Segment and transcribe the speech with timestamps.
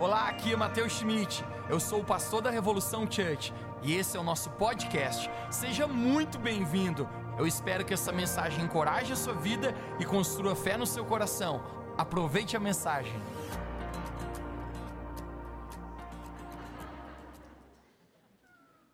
[0.00, 1.44] Olá, aqui é Matheus Schmidt.
[1.68, 5.28] Eu sou o pastor da Revolução Church e esse é o nosso podcast.
[5.50, 7.06] Seja muito bem-vindo.
[7.38, 11.62] Eu espero que essa mensagem encoraje a sua vida e construa fé no seu coração.
[11.98, 13.12] Aproveite a mensagem.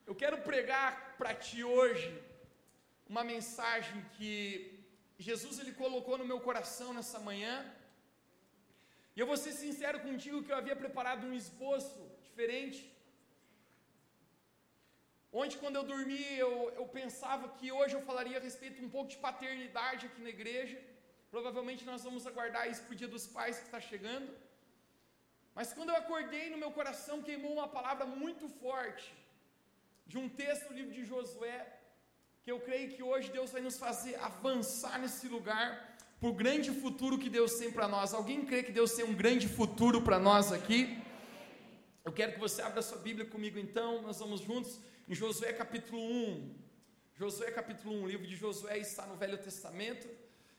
[0.05, 2.21] Eu quero pregar para ti hoje
[3.09, 4.85] uma mensagem que
[5.17, 7.65] Jesus ele colocou no meu coração nessa manhã
[9.17, 12.81] e eu vou ser sincero contigo que eu havia preparado um esboço diferente.
[15.33, 19.09] Ontem, quando eu dormi, eu, eu pensava que hoje eu falaria a respeito um pouco
[19.15, 20.79] de paternidade aqui na igreja.
[21.31, 24.31] Provavelmente nós vamos aguardar isso para o dia dos pais que está chegando.
[25.55, 29.09] Mas quando eu acordei no meu coração, queimou uma palavra muito forte,
[30.07, 31.59] de um texto do livro de Josué,
[32.43, 36.71] que eu creio que hoje Deus vai nos fazer avançar nesse lugar para o grande
[36.71, 38.15] futuro que Deus tem para nós.
[38.15, 41.03] Alguém crê que Deus tem um grande futuro para nós aqui?
[42.05, 46.01] Eu quero que você abra sua Bíblia comigo então, nós vamos juntos em Josué capítulo
[46.01, 46.55] 1.
[47.15, 50.07] Josué capítulo 1, o livro de Josué está no Velho Testamento,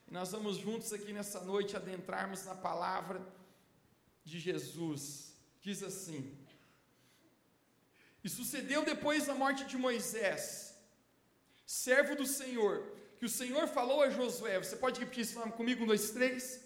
[0.08, 3.22] e nós vamos juntos aqui nessa noite adentrarmos na palavra
[4.24, 5.34] de Jesus.
[5.62, 6.36] Diz assim:
[8.24, 10.76] E sucedeu depois da morte de Moisés,
[11.66, 14.58] servo do Senhor, que o Senhor falou a Josué.
[14.60, 15.84] Você pode repetir esse nome comigo?
[15.84, 16.64] Um, dois, três.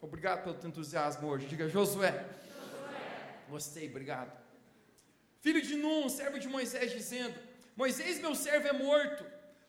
[0.00, 1.46] Obrigado pelo teu entusiasmo hoje.
[1.46, 2.12] Diga Josué.
[2.12, 3.40] Josué.
[3.48, 4.32] Gostei, obrigado.
[5.40, 7.36] Filho de Num, servo de Moisés, dizendo:
[7.76, 9.24] Moisés, meu servo, é morto.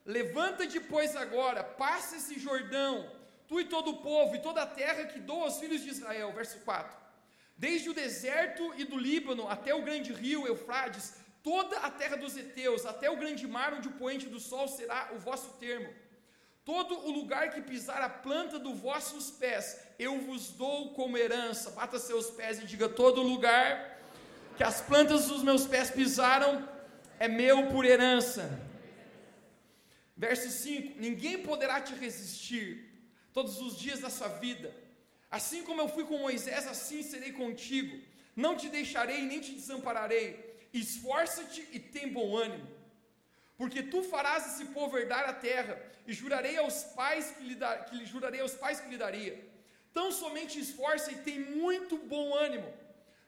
[0.06, 3.12] Levanta-te, pois, agora, passa esse Jordão,
[3.48, 6.32] tu e todo o povo, e toda a terra que dou aos filhos de Israel.
[6.34, 6.98] Verso 4.
[7.58, 12.36] Desde o deserto e do Líbano até o grande rio Eufrates, toda a terra dos
[12.38, 15.94] heteus, até o grande mar onde o poente do sol será o vosso termo.
[16.66, 21.72] Todo o lugar que pisar a planta dos vossos pés, eu vos dou como herança.
[21.72, 24.00] Bata seus pés e diga: todo lugar
[24.56, 26.68] que as plantas dos meus pés pisaram
[27.18, 28.62] é meu por herança.
[30.16, 32.94] Verso 5: Ninguém poderá te resistir
[33.34, 34.76] todos os dias da sua vida.
[35.32, 38.00] Assim como eu fui com Moisés, assim serei contigo.
[38.36, 42.68] Não te deixarei nem te desampararei esforça-te e tem bom ânimo,
[43.58, 47.86] porque tu farás esse povo herdar a terra, e jurarei aos pais que lhe, dar,
[47.86, 49.48] que lhe jurarei aos pais que lhe daria.
[49.94, 52.72] Tão somente esforça e tem muito bom ânimo,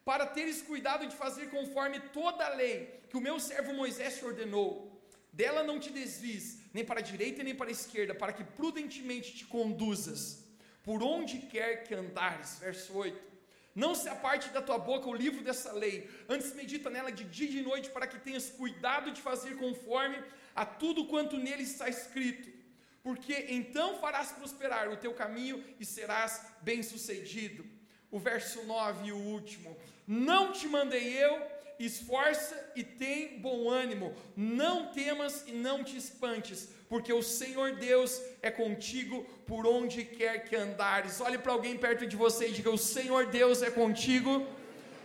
[0.04, 4.26] para teres cuidado de fazer conforme toda a lei que o meu servo Moisés te
[4.26, 4.90] ordenou.
[5.32, 9.34] Dela não te desvies, nem para a direita nem para a esquerda, para que prudentemente
[9.34, 10.44] te conduzas,
[10.84, 12.58] por onde quer que andares.
[12.60, 13.31] Verso 8
[13.74, 17.48] não se aparte da tua boca o livro dessa lei, antes medita nela de dia
[17.48, 20.22] e de noite, para que tenhas cuidado de fazer conforme
[20.56, 22.52] a tudo quanto nele está escrito,
[23.02, 27.66] porque então farás prosperar o teu caminho e serás bem-sucedido.
[28.12, 31.42] O verso 9 e o último: Não te mandei eu,
[31.86, 38.22] esforça e tem bom ânimo, não temas e não te espantes, porque o Senhor Deus
[38.42, 41.22] é contigo por onde quer que andares.
[41.22, 44.46] Olhe para alguém perto de você e diga: O Senhor Deus é contigo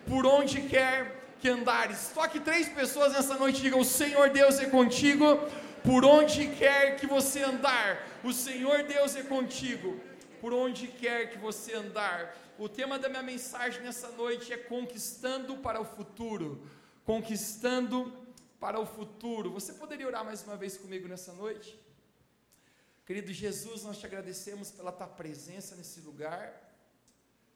[0.06, 2.10] por onde quer que andares.
[2.15, 5.38] Toque três pessoas nessa noite e diga: O Senhor Deus é contigo
[5.82, 8.06] por onde quer que você andar.
[8.25, 10.00] O Senhor Deus é contigo
[10.41, 12.36] por onde quer que você andar.
[12.59, 16.67] O tema da minha mensagem nessa noite é conquistando para o futuro.
[17.05, 18.11] Conquistando
[18.59, 19.50] para o futuro.
[19.50, 21.78] Você poderia orar mais uma vez comigo nessa noite?
[23.05, 26.50] Querido Jesus, nós te agradecemos pela tua presença nesse lugar.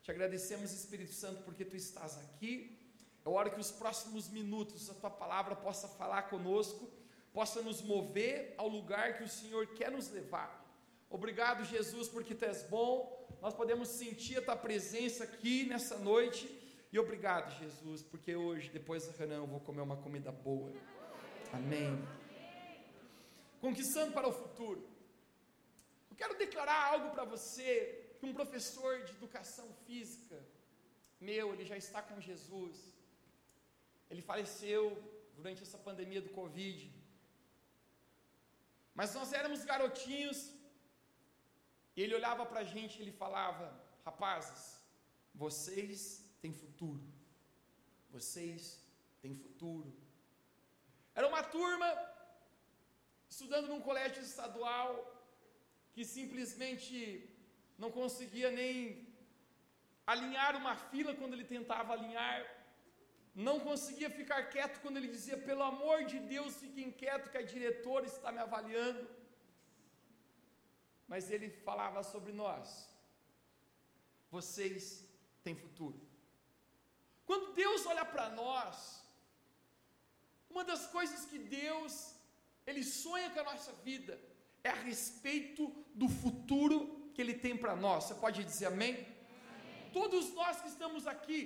[0.02, 2.78] Te agradecemos, Espírito Santo, porque tu estás aqui.
[3.24, 6.90] Eu oro que os próximos minutos a tua palavra possa falar conosco,
[7.32, 10.62] possa nos mover ao lugar que o Senhor quer nos levar.
[11.08, 13.19] Obrigado, Jesus, porque tu és bom.
[13.40, 16.46] Nós podemos sentir a tua presença aqui nessa noite
[16.92, 20.70] e obrigado, Jesus, porque hoje, depois da reunião, eu vou comer uma comida boa.
[21.50, 21.92] Amém.
[23.60, 24.86] Conquistando para o futuro.
[26.10, 30.38] Eu quero declarar algo para você, que um professor de educação física,
[31.18, 32.76] meu, ele já está com Jesus.
[34.10, 34.82] Ele faleceu
[35.34, 36.92] durante essa pandemia do Covid.
[38.94, 40.52] Mas nós éramos garotinhos,
[42.02, 43.66] ele olhava para a gente e ele falava:
[44.04, 44.80] Rapazes,
[45.34, 47.02] vocês tem futuro.
[48.10, 48.82] Vocês
[49.22, 49.90] têm futuro.
[51.14, 51.88] Era uma turma
[53.28, 54.90] estudando num colégio estadual
[55.94, 56.94] que simplesmente
[57.82, 58.74] não conseguia nem
[60.06, 62.38] alinhar uma fila quando ele tentava alinhar,
[63.48, 67.48] não conseguia ficar quieto quando ele dizia: pelo amor de Deus, fiquem quieto que a
[67.54, 69.02] diretora está me avaliando.
[71.10, 72.88] Mas ele falava sobre nós.
[74.30, 74.82] Vocês
[75.42, 76.00] têm futuro.
[77.26, 79.02] Quando Deus olha para nós,
[80.48, 82.14] uma das coisas que Deus
[82.64, 84.20] ele sonha com a nossa vida
[84.62, 85.62] é a respeito
[85.94, 88.04] do futuro que ele tem para nós.
[88.04, 88.94] Você pode dizer amém?
[88.94, 89.90] amém?
[89.92, 91.40] Todos nós que estamos aqui,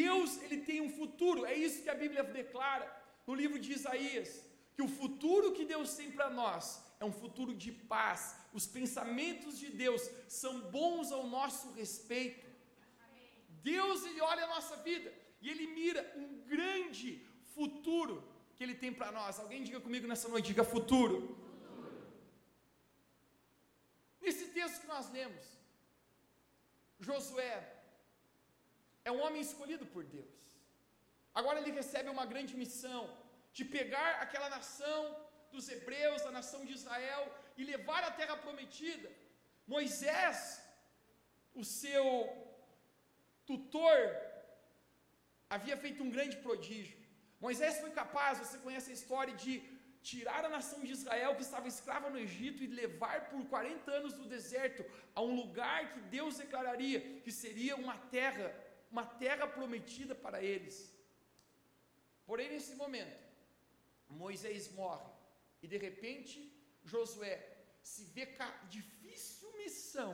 [0.00, 1.46] Deus ele tem um futuro.
[1.46, 2.86] É isso que a Bíblia declara
[3.26, 4.44] no livro de Isaías,
[4.74, 8.20] que o futuro que Deus tem para nós é um futuro de paz.
[8.58, 10.02] Os pensamentos de Deus
[10.40, 12.46] são bons ao nosso respeito.
[13.72, 17.10] Deus ele olha a nossa vida e ele mira um grande
[17.54, 18.16] futuro
[18.54, 19.38] que ele tem para nós.
[19.38, 21.16] Alguém diga comigo nessa noite, diga futuro.
[21.20, 21.48] futuro.
[24.20, 25.44] Nesse texto que nós lemos,
[26.98, 27.54] Josué
[29.04, 30.36] é um homem escolhido por Deus.
[31.38, 33.00] Agora ele recebe uma grande missão
[33.52, 35.00] de pegar aquela nação
[35.52, 37.22] dos hebreus, a nação de Israel,
[37.56, 39.10] e levar a terra prometida.
[39.66, 40.62] Moisés,
[41.54, 42.04] o seu
[43.46, 43.98] tutor,
[45.48, 46.96] havia feito um grande prodígio.
[47.40, 49.52] Moisés foi capaz, você conhece a história, de
[50.02, 54.14] tirar a nação de Israel, que estava escrava no Egito, e levar por 40 anos
[54.18, 54.84] no deserto
[55.14, 58.54] a um lugar que Deus declararia que seria uma terra,
[58.90, 60.76] uma terra prometida para eles.
[62.26, 63.18] Porém, nesse momento,
[64.08, 65.10] Moisés morre,
[65.62, 66.36] e de repente,
[66.84, 67.36] Josué
[67.82, 70.12] se vê com a difícil missão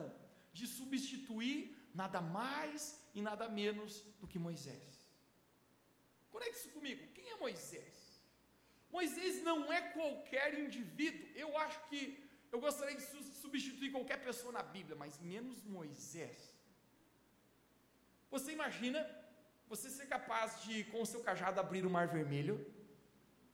[0.53, 1.57] de substituir
[1.93, 4.93] nada mais e nada menos do que Moisés.
[6.31, 7.01] Conecte isso comigo.
[7.13, 7.95] Quem é Moisés?
[8.91, 11.27] Moisés não é qualquer indivíduo.
[11.35, 12.01] Eu acho que
[12.51, 13.05] eu gostaria de
[13.43, 16.55] substituir qualquer pessoa na Bíblia, mas menos Moisés.
[18.31, 18.99] Você imagina
[19.67, 22.55] você ser capaz de, com o seu cajado, abrir o mar vermelho?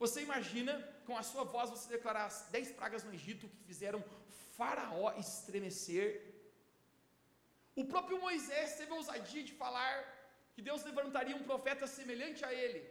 [0.03, 0.74] Você imagina,
[1.07, 4.00] com a sua voz, você declarar as dez pragas no Egito que fizeram
[4.57, 6.06] Faraó estremecer?
[7.81, 9.95] O próprio Moisés teve a ousadia de falar
[10.53, 12.81] que Deus levantaria um profeta semelhante a ele,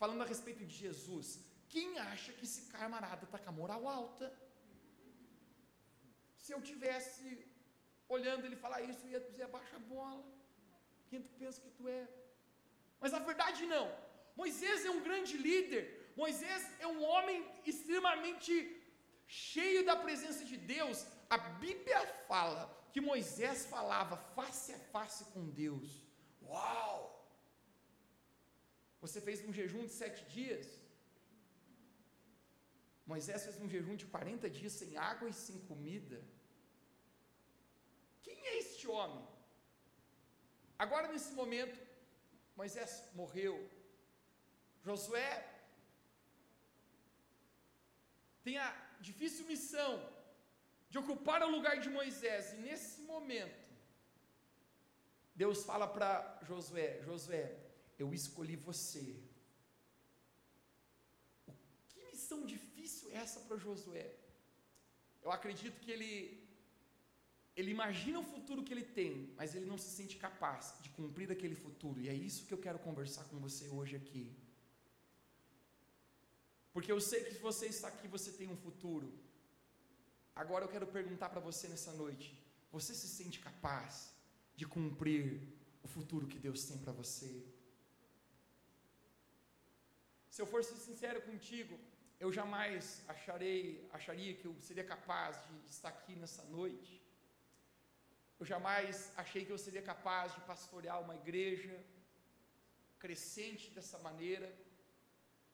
[0.00, 1.28] falando a respeito de Jesus.
[1.74, 4.26] Quem acha que esse camarada está com a moral alta?
[6.44, 7.24] Se eu tivesse
[8.16, 10.24] olhando ele falar isso, eu ia dizer: abaixa a bola.
[11.10, 12.02] Quem tu pensa que tu é?
[13.02, 13.86] Mas a verdade não.
[14.42, 15.84] Moisés é um grande líder.
[16.22, 18.52] Moisés é um homem extremamente
[19.26, 21.06] cheio da presença de Deus.
[21.28, 25.88] A Bíblia fala que Moisés falava face a face com Deus.
[26.42, 26.98] Uau!
[29.02, 30.66] Você fez um jejum de sete dias?
[33.06, 36.18] Moisés fez um jejum de 40 dias sem água e sem comida.
[38.22, 39.24] Quem é este homem?
[40.78, 41.78] Agora, nesse momento,
[42.56, 43.54] Moisés morreu.
[44.82, 45.55] Josué
[48.46, 48.68] tem a
[49.08, 49.92] difícil missão
[50.90, 53.62] de ocupar o lugar de Moisés, e nesse momento,
[55.42, 56.10] Deus fala para
[56.48, 57.44] Josué: Josué,
[58.02, 59.06] eu escolhi você.
[61.88, 64.06] Que missão difícil é essa para Josué?
[65.24, 66.12] Eu acredito que ele
[67.60, 71.28] ele imagina o futuro que ele tem, mas ele não se sente capaz de cumprir
[71.32, 71.98] aquele futuro.
[72.00, 74.24] E é isso que eu quero conversar com você hoje aqui.
[76.76, 79.08] Porque eu sei que se você está aqui, você tem um futuro.
[80.42, 82.26] Agora eu quero perguntar para você nessa noite:
[82.70, 83.92] você se sente capaz
[84.54, 85.24] de cumprir
[85.82, 87.30] o futuro que Deus tem para você?
[90.34, 91.78] Se eu for ser sincero contigo,
[92.20, 96.92] eu jamais acharei, acharia que eu seria capaz de estar aqui nessa noite.
[98.38, 101.74] Eu jamais achei que eu seria capaz de pastorear uma igreja
[102.98, 104.54] crescente dessa maneira.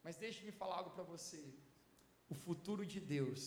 [0.05, 1.43] Mas deixe-me falar algo para você.
[2.29, 3.43] O futuro de Deus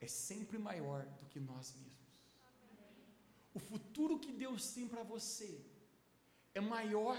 [0.00, 1.96] é sempre maior do que nós mesmos.
[3.54, 5.50] O futuro que Deus tem para você
[6.54, 7.16] é maior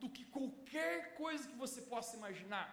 [0.00, 2.68] do que qualquer coisa que você possa imaginar.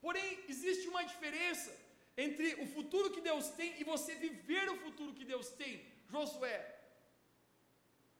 [0.00, 1.72] Porém, existe uma diferença
[2.16, 5.74] entre o futuro que Deus tem e você viver o futuro que Deus tem.
[6.08, 6.56] Josué,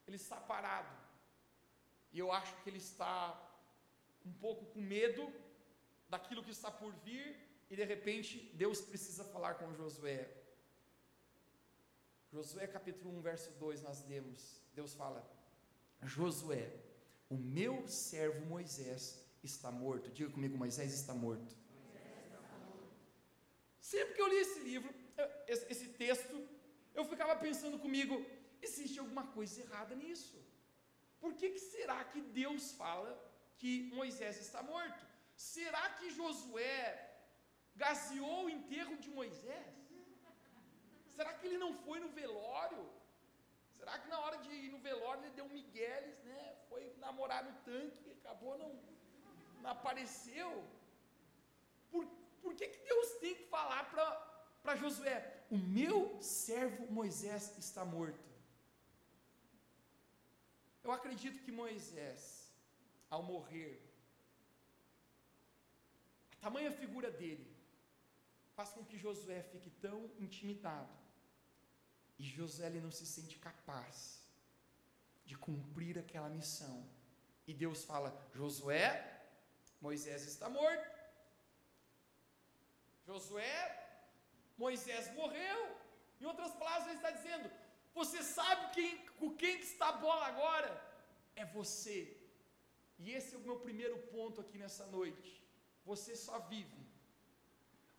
[0.07, 0.93] ele está parado.
[2.13, 3.17] E eu acho que ele está
[4.25, 5.23] um pouco com medo
[6.15, 7.27] daquilo que está por vir,
[7.71, 10.21] e de repente Deus precisa falar com Josué.
[12.35, 14.41] Josué capítulo 1, verso 2, nós lemos,
[14.79, 15.21] Deus fala:
[16.15, 16.67] Josué,
[17.35, 19.01] o meu servo Moisés
[19.43, 20.11] está morto.
[20.17, 21.53] Diga comigo, Moisés está morto.
[23.93, 24.91] Sempre que eu li esse livro,
[25.73, 26.37] esse texto,
[26.99, 28.15] eu ficava pensando comigo:
[28.69, 30.39] existe alguma coisa errada nisso?
[31.23, 33.11] Por que, que será que Deus fala
[33.59, 35.14] que Moisés está morto?
[35.37, 36.83] Será que Josué
[37.77, 39.75] gaseou o enterro de Moisés?
[41.17, 42.85] Será que ele não foi no velório?
[43.79, 46.57] Será que na hora de ir no velório ele deu um Migueles, né?
[46.69, 48.71] Foi namorar no tanque, acabou não,
[49.61, 50.65] não apareceu?
[51.91, 52.07] Por,
[52.43, 53.85] por que, que Deus tem que falar
[54.63, 55.45] para Josué?
[55.51, 58.35] O meu servo Moisés está morto.
[60.83, 62.53] Eu acredito que Moisés,
[63.09, 63.81] ao morrer,
[66.45, 67.47] tamanha figura dele,
[68.57, 70.95] faz com que Josué fique tão intimidado.
[72.19, 73.95] E Josué ele não se sente capaz
[75.29, 76.77] de cumprir aquela missão.
[77.49, 78.89] E Deus fala: Josué,
[79.81, 80.91] Moisés está morto.
[83.07, 83.61] Josué,
[84.65, 85.61] Moisés morreu.
[86.21, 87.51] Em outras palavras, ele está dizendo:
[87.95, 90.71] você sabe quem, com quem que está a bola agora?
[91.35, 91.99] É você.
[92.99, 95.44] E esse é o meu primeiro ponto aqui nessa noite.
[95.85, 96.83] Você só vive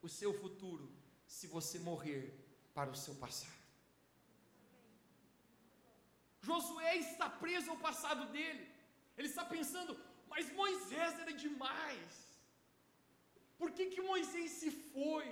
[0.01, 0.87] o seu futuro
[1.35, 2.23] se você morrer
[2.73, 3.63] para o seu passado.
[6.41, 8.65] Josué está preso ao passado dele.
[9.17, 12.11] Ele está pensando, mas Moisés era demais.
[13.57, 15.27] Por que, que Moisés se foi?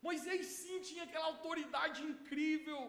[0.00, 2.80] Moisés sim tinha aquela autoridade incrível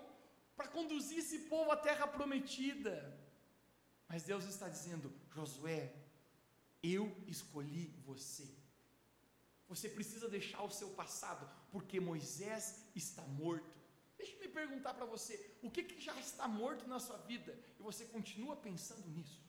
[0.56, 2.96] para conduzir esse povo à terra prometida.
[4.08, 5.94] Mas Deus está dizendo: Josué,
[6.82, 8.63] eu escolhi você.
[9.68, 13.74] Você precisa deixar o seu passado, porque Moisés está morto.
[14.18, 17.58] Deixa eu me perguntar para você: o que, que já está morto na sua vida
[17.80, 19.42] e você continua pensando nisso?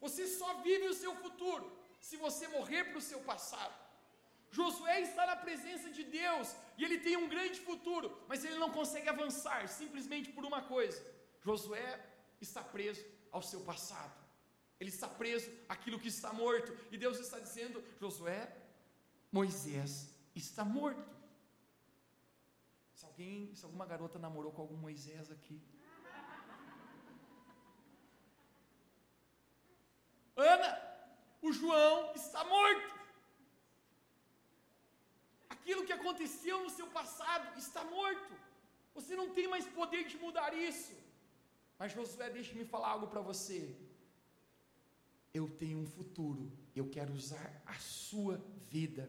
[0.00, 1.66] Você só vive o seu futuro
[1.98, 3.74] se você morrer para o seu passado.
[4.50, 8.70] Josué está na presença de Deus e ele tem um grande futuro, mas ele não
[8.70, 11.00] consegue avançar simplesmente por uma coisa:
[11.42, 11.88] Josué
[12.40, 14.23] está preso ao seu passado.
[14.84, 16.70] Ele está preso àquilo que está morto.
[16.92, 18.40] E Deus está dizendo: Josué,
[19.32, 19.92] Moisés
[20.34, 21.10] está morto.
[22.92, 25.58] Se alguém, se alguma garota namorou com algum Moisés aqui.
[30.36, 30.70] Ana,
[31.40, 32.90] o João está morto.
[35.56, 38.34] Aquilo que aconteceu no seu passado está morto.
[38.92, 40.94] Você não tem mais poder de mudar isso.
[41.78, 43.60] Mas Josué, deixe-me falar algo para você.
[45.38, 46.42] Eu tenho um futuro,
[46.80, 48.36] eu quero usar a sua
[48.70, 49.04] vida.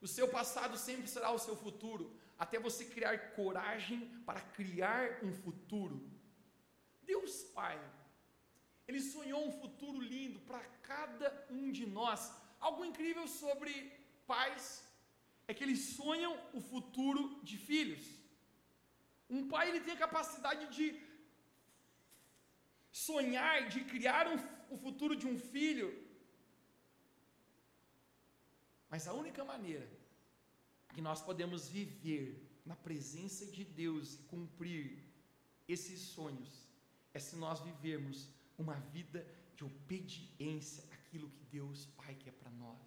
[0.00, 2.04] O seu passado sempre será o seu futuro,
[2.38, 5.96] até você criar coragem para criar um futuro.
[7.02, 7.78] Deus Pai,
[8.88, 12.32] Ele sonhou um futuro lindo para cada um de nós.
[12.58, 13.72] Algo incrível sobre
[14.26, 14.66] pais
[15.46, 18.04] é que eles sonham o futuro de filhos.
[19.28, 20.86] Um pai ele tem a capacidade de
[22.90, 24.36] sonhar, de criar um,
[24.74, 25.88] o futuro de um filho.
[28.88, 29.88] Mas a única maneira
[30.94, 32.26] que nós podemos viver
[32.64, 34.86] na presença de Deus e cumprir
[35.66, 36.68] esses sonhos
[37.14, 39.26] é se nós vivermos uma vida
[39.56, 42.80] de obediência àquilo que Deus Pai quer para nós.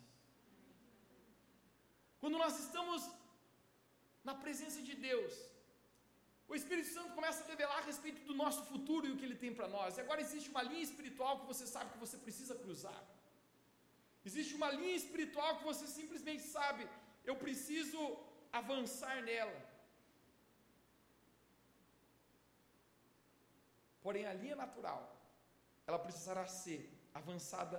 [2.19, 3.09] Quando nós estamos
[4.23, 5.33] na presença de Deus,
[6.47, 9.41] o Espírito Santo começa a revelar a respeito do nosso futuro e o que ele
[9.43, 9.97] tem para nós.
[9.97, 13.01] E agora existe uma linha espiritual que você sabe que você precisa cruzar.
[14.29, 16.87] Existe uma linha espiritual que você simplesmente sabe,
[17.23, 17.99] eu preciso
[18.51, 19.59] avançar nela.
[24.05, 25.01] Porém, a linha natural,
[25.87, 26.79] ela precisará ser
[27.13, 27.77] avançada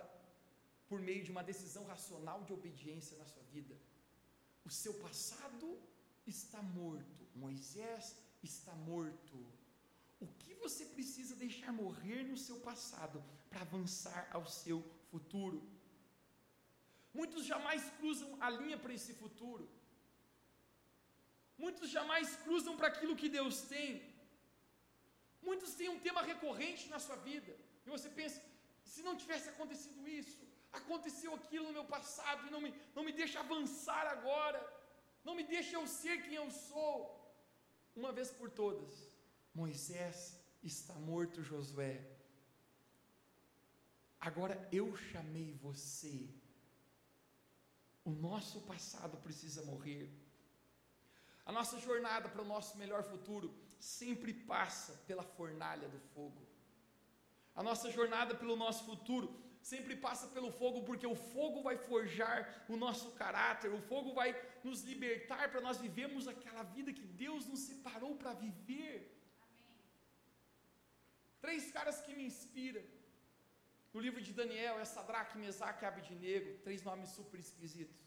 [0.88, 3.76] por meio de uma decisão racional de obediência na sua vida.
[4.64, 5.68] O seu passado
[6.26, 7.22] está morto.
[7.34, 8.16] Moisés
[8.46, 9.36] está morto.
[10.24, 14.78] O que você precisa deixar morrer no seu passado para avançar ao seu
[15.10, 15.58] futuro?
[17.18, 19.66] Muitos jamais cruzam a linha para esse futuro.
[21.64, 23.90] Muitos jamais cruzam para aquilo que Deus tem.
[25.48, 27.52] Muitos têm um tema recorrente na sua vida.
[27.86, 28.38] E você pensa:
[28.92, 30.40] se não tivesse acontecido isso,
[30.80, 34.60] aconteceu aquilo no meu passado e não me, não me deixa avançar agora,
[35.24, 37.15] não me deixa eu ser quem eu sou.
[37.96, 39.10] Uma vez por todas,
[39.54, 42.06] Moisés está morto, Josué.
[44.20, 46.28] Agora eu chamei você.
[48.04, 50.12] O nosso passado precisa morrer.
[51.46, 56.46] A nossa jornada para o nosso melhor futuro sempre passa pela fornalha do fogo.
[57.54, 62.38] A nossa jornada pelo nosso futuro sempre passa pelo fogo, porque o fogo vai forjar
[62.72, 64.30] o nosso caráter, o fogo vai
[64.66, 68.96] nos libertar para nós vivermos aquela vida que Deus nos separou para viver.
[69.46, 69.72] Amém.
[71.44, 72.84] Três caras que me inspiram.
[73.94, 78.02] No livro de Daniel é Sadraque, Mesaque e Abednego, três nomes super esquisitos.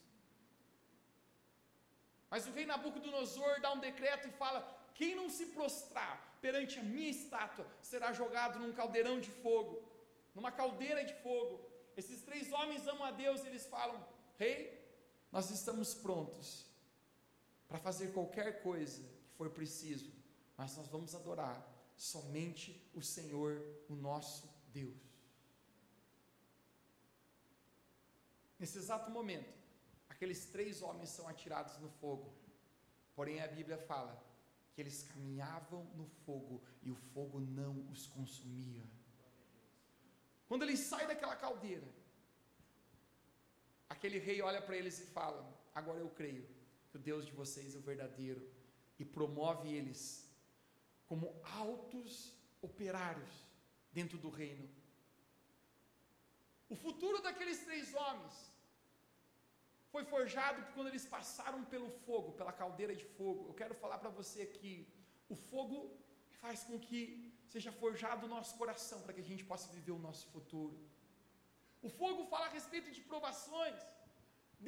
[2.32, 4.60] Mas o rei Nabucodonosor dá um decreto e fala:
[5.00, 9.89] Quem não se prostrar perante a minha estátua será jogado num caldeirão de fogo,
[10.34, 11.70] numa caldeira de fogo.
[11.96, 14.08] Esses três homens amam a Deus e eles falam:
[14.38, 14.80] Rei,
[15.32, 16.66] nós estamos prontos
[17.68, 20.12] para fazer qualquer coisa que for preciso,
[20.58, 21.58] mas nós vamos adorar
[21.96, 24.98] somente o Senhor, o nosso Deus.
[28.58, 29.54] Nesse exato momento,
[30.10, 32.34] aqueles três homens são atirados no fogo.
[33.16, 34.22] Porém, a Bíblia fala
[34.74, 38.84] que eles caminhavam no fogo e o fogo não os consumia.
[40.50, 41.88] Quando eles saem daquela caldeira,
[43.88, 45.42] aquele rei olha para eles e fala:
[45.80, 46.46] Agora eu creio
[46.90, 48.42] que o Deus de vocês é o verdadeiro,
[48.98, 50.02] e promove eles
[51.10, 51.28] como
[51.64, 53.32] altos operários
[53.92, 54.68] dentro do reino.
[56.68, 58.36] O futuro daqueles três homens
[59.92, 63.48] foi forjado quando eles passaram pelo fogo, pela caldeira de fogo.
[63.48, 64.74] Eu quero falar para você que
[65.28, 65.78] o fogo
[66.44, 67.02] faz com que
[67.54, 70.76] seja forjado o nosso coração para que a gente possa viver o nosso futuro.
[71.88, 73.80] O fogo fala a respeito de provações.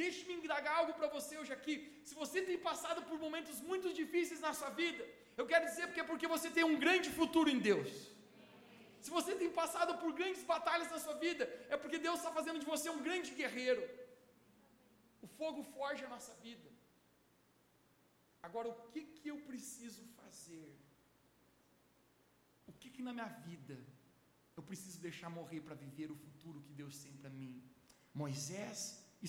[0.01, 1.75] Deixe-me indagar algo para você hoje aqui.
[2.07, 5.03] Se você tem passado por momentos muito difíceis na sua vida,
[5.39, 7.91] eu quero dizer porque é porque você tem um grande futuro em Deus.
[9.03, 12.59] Se você tem passado por grandes batalhas na sua vida, é porque Deus está fazendo
[12.59, 13.83] de você um grande guerreiro.
[15.25, 16.69] O fogo forja a nossa vida.
[18.47, 20.69] Agora, o que, que eu preciso fazer?
[22.81, 23.77] Que, que na minha vida
[24.57, 27.53] eu preciso deixar morrer para viver o futuro que Deus tem para mim?
[28.21, 28.77] Moisés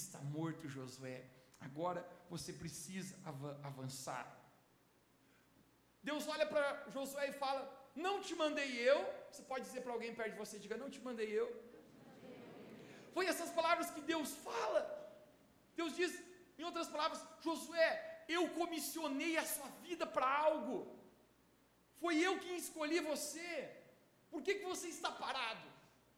[0.00, 1.18] está morto, Josué.
[1.66, 3.40] Agora você precisa av
[3.70, 4.24] avançar.
[6.02, 7.60] Deus olha para Josué e fala:
[8.06, 8.98] Não te mandei eu.
[9.30, 11.48] Você pode dizer para alguém perto de você: Diga, não te mandei eu.
[13.14, 14.80] Foi essas palavras que Deus fala.
[15.76, 16.12] Deus diz,
[16.58, 17.90] em outras palavras, Josué,
[18.28, 20.78] eu comissionei a sua vida para algo.
[22.02, 23.50] Foi eu quem escolhi você.
[24.32, 25.66] Por que, que você está parado?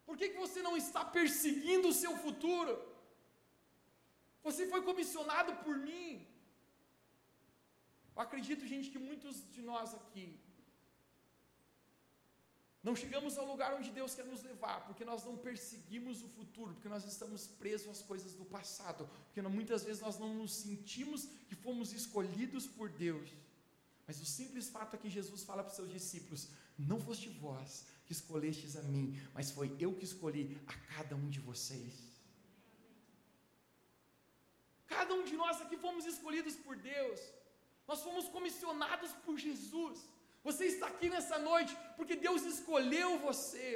[0.06, 2.72] Por que, que você não está perseguindo o seu futuro?
[4.46, 6.08] Você foi comissionado por mim.
[8.14, 10.26] Eu acredito, gente, que muitos de nós aqui
[12.86, 16.74] não chegamos ao lugar onde Deus quer nos levar, porque nós não perseguimos o futuro,
[16.74, 21.24] porque nós estamos presos às coisas do passado, porque muitas vezes nós não nos sentimos
[21.48, 23.30] que fomos escolhidos por Deus.
[24.06, 27.86] Mas o simples fato é que Jesus fala para os seus discípulos: Não foste vós
[28.04, 31.94] que escolhestes a mim, mas foi eu que escolhi a cada um de vocês.
[34.86, 37.20] Cada um de nós aqui fomos escolhidos por Deus,
[37.88, 39.98] nós fomos comissionados por Jesus.
[40.48, 43.70] Você está aqui nessa noite porque Deus escolheu você.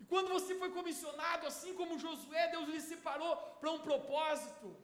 [0.00, 4.74] E quando você foi comissionado, assim como Josué, Deus lhe separou para um propósito.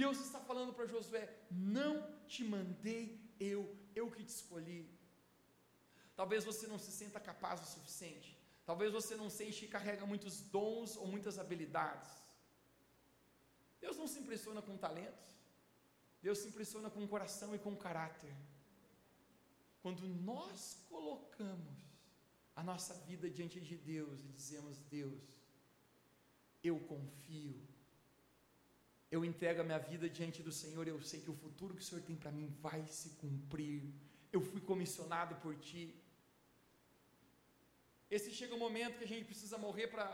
[0.00, 1.94] Deus está falando para Josué: Não
[2.26, 3.02] te mandei
[3.38, 3.60] eu,
[3.94, 4.82] eu que te escolhi.
[6.16, 8.30] Talvez você não se sinta capaz o suficiente.
[8.64, 12.10] Talvez você não sente que carrega muitos dons ou muitas habilidades.
[13.80, 15.34] Deus não se impressiona com talentos.
[16.22, 18.34] Deus se impressiona com o coração e com o caráter.
[19.82, 21.78] Quando nós colocamos
[22.56, 25.22] a nossa vida diante de Deus e dizemos: Deus,
[26.62, 27.60] eu confio,
[29.14, 31.88] eu entrego a minha vida diante do Senhor, eu sei que o futuro que o
[31.88, 33.78] Senhor tem para mim vai se cumprir,
[34.36, 35.84] eu fui comissionado por Ti.
[38.16, 40.08] Esse chega o momento que a gente precisa morrer para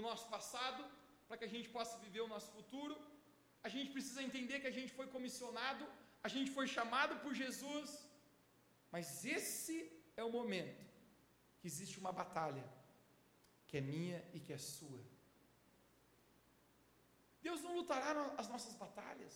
[0.00, 0.82] o nosso passado,
[1.28, 2.94] para que a gente possa viver o nosso futuro
[3.66, 5.84] a gente precisa entender que a gente foi comissionado,
[6.22, 7.90] a gente foi chamado por Jesus,
[8.90, 9.76] mas esse
[10.16, 10.84] é o momento
[11.58, 12.64] que existe uma batalha,
[13.68, 15.00] que é minha e que é sua.
[17.42, 19.34] Deus não lutará as nossas batalhas.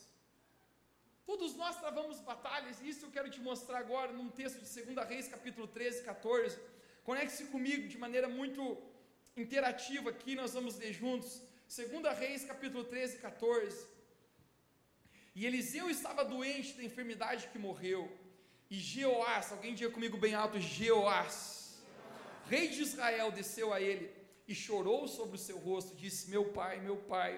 [1.24, 5.08] Todos nós travamos batalhas, e isso eu quero te mostrar agora num texto de 2
[5.08, 6.56] Reis, capítulo 13, 14.
[7.02, 8.62] Conecte-se comigo de maneira muito
[9.36, 11.42] interativa aqui, nós vamos ler juntos.
[11.68, 13.86] 2 Reis, capítulo 13, 14.
[15.34, 18.02] E Eliseu estava doente da enfermidade que morreu.
[18.70, 21.82] E Jeoás, alguém diga comigo bem alto, Jeoás,
[22.48, 24.10] rei de Israel, desceu a ele
[24.46, 27.32] e chorou sobre o seu rosto, disse: Meu pai, meu pai,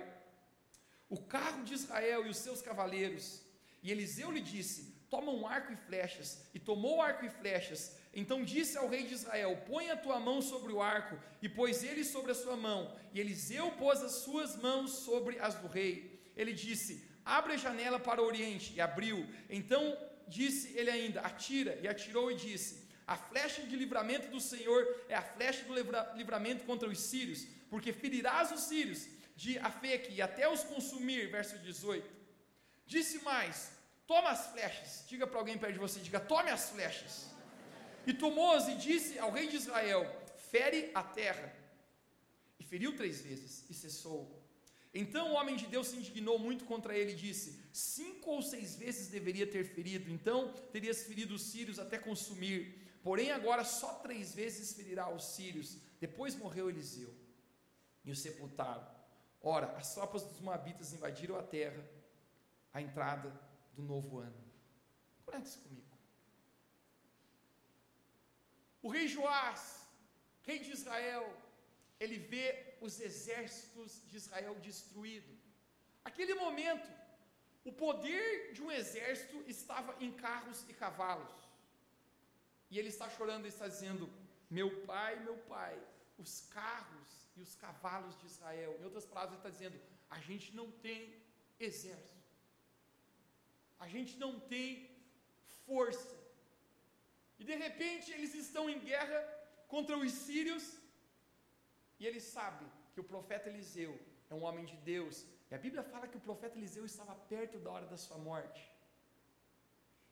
[1.08, 3.42] o carro de Israel e os seus cavaleiros.
[3.82, 6.42] E Eliseu lhe disse: Toma um arco e flechas.
[6.52, 7.96] E tomou arco e flechas.
[8.12, 11.18] Então disse ao rei de Israel: Põe a tua mão sobre o arco.
[11.40, 12.94] E pôs ele sobre a sua mão.
[13.12, 16.20] E Eliseu pôs as suas mãos sobre as do rei.
[16.36, 19.26] Ele disse: Abre a janela para o oriente, e abriu.
[19.48, 24.86] Então disse ele ainda: Atira, e atirou e disse: A flecha de livramento do Senhor
[25.08, 25.74] é a flecha do
[26.16, 29.08] livramento contra os sírios, porque ferirás os sírios
[29.42, 31.22] de Afeque e até os consumir.
[31.36, 32.10] Verso 18.
[32.94, 33.70] Disse mais:
[34.12, 35.04] Toma as flechas.
[35.10, 37.14] Diga para alguém perto de você: Diga, tome as flechas.
[38.08, 40.02] E tomou-as e disse ao rei de Israel:
[40.50, 41.48] Fere a terra.
[42.58, 44.20] E feriu três vezes e cessou.
[44.92, 48.74] Então o homem de Deus se indignou muito contra ele e disse: Cinco ou seis
[48.74, 52.60] vezes deveria ter ferido, então terias ferido os sírios até consumir.
[53.04, 55.76] Porém, agora só três vezes ferirá os sírios.
[56.00, 57.14] Depois morreu Eliseu
[58.04, 58.97] e o sepultaram.
[59.42, 61.82] Ora, as tropas dos Moabitas invadiram a terra,
[62.72, 63.32] a entrada
[63.72, 64.44] do novo ano.
[65.24, 65.86] Conecte-se comigo.
[68.82, 69.86] O rei Joás,
[70.42, 71.24] rei de Israel,
[72.00, 75.38] ele vê os exércitos de Israel destruídos.
[76.04, 76.88] Aquele momento,
[77.64, 81.34] o poder de um exército estava em carros e cavalos.
[82.70, 84.08] E ele está chorando e está dizendo:
[84.48, 85.78] Meu pai, meu pai,
[86.18, 88.76] os carros e os cavalos de Israel.
[88.78, 91.00] Em outras palavras, ele está dizendo: A gente não tem
[91.58, 92.18] exército.
[93.78, 94.68] A gente não tem
[95.66, 96.16] força.
[97.38, 99.18] E de repente eles estão em guerra
[99.68, 100.64] contra os sírios
[102.00, 103.92] e ele sabe que o profeta Eliseu
[104.30, 105.24] é um homem de Deus.
[105.50, 108.62] E a Bíblia fala que o profeta Eliseu estava perto da hora da sua morte.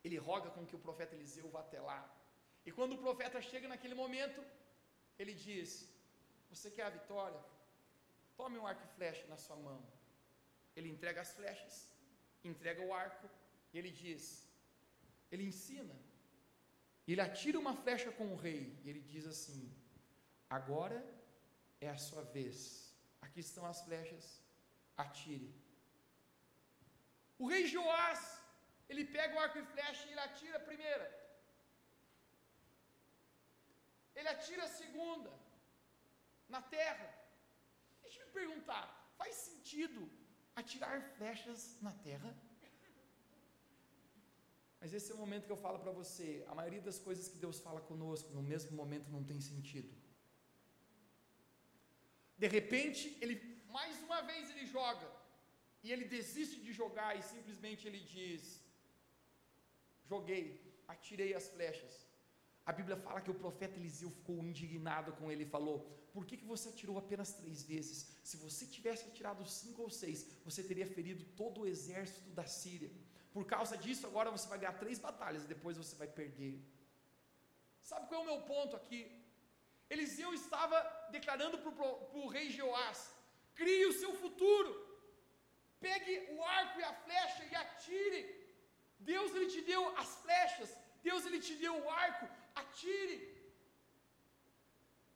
[0.05, 2.01] Ele roga com que o profeta Eliseu vá até lá.
[2.65, 4.41] E quando o profeta chega naquele momento,
[5.19, 5.69] ele diz:
[6.51, 7.43] Você quer a vitória?
[8.37, 9.81] Tome um arco e flecha na sua mão.
[10.77, 11.91] Ele entrega as flechas,
[12.45, 13.29] entrega o arco,
[13.73, 14.23] e ele diz:
[15.31, 15.97] Ele ensina.
[17.09, 19.63] Ele atira uma flecha com o rei, e ele diz assim:
[20.59, 20.99] Agora
[21.81, 22.59] é a sua vez.
[23.21, 24.25] Aqui estão as flechas,
[24.97, 25.55] atire.
[27.39, 28.23] O rei Joás,
[28.89, 31.09] ele pega o arco e flecha e ele atira a primeira.
[34.15, 35.46] Ele atira a segunda
[36.49, 37.09] na terra.
[38.03, 38.85] Deixa eu me perguntar,
[39.19, 40.11] faz sentido
[40.55, 42.31] atirar flechas na terra?
[44.81, 46.29] Mas esse é o momento que eu falo para você.
[46.53, 49.93] A maioria das coisas que Deus fala conosco no mesmo momento não tem sentido.
[52.43, 53.37] De repente, ele
[53.77, 55.09] mais uma vez ele joga
[55.83, 58.43] e ele desiste de jogar e simplesmente ele diz:
[60.11, 60.45] Joguei,
[60.95, 61.95] atirei as flechas.
[62.71, 65.77] A Bíblia fala que o profeta Eliseu ficou indignado com ele e falou:
[66.13, 67.99] Por que, que você atirou apenas três vezes?
[68.29, 72.91] Se você tivesse atirado cinco ou seis, você teria ferido todo o exército da Síria.
[73.35, 76.55] Por causa disso, agora você vai ganhar três batalhas e depois você vai perder.
[77.81, 79.01] Sabe qual é o meu ponto aqui?
[79.89, 80.79] Eliseu estava
[81.17, 81.73] declarando para
[82.23, 83.01] o rei Jeoás:
[83.55, 84.71] crie o seu futuro,
[85.79, 88.23] pegue o arco e a flecha e atire.
[88.99, 90.71] Deus ele te deu as flechas,
[91.09, 92.27] Deus ele te deu o arco,
[92.63, 93.19] atire.